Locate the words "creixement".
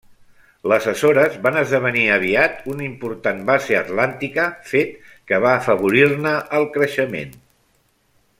6.79-7.39